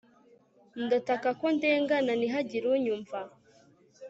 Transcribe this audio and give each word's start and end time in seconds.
ndataka 0.85 1.29
ko 1.39 1.45
ndengana, 1.55 2.11
ntihagire 2.19 2.65
unyumva 2.75 3.19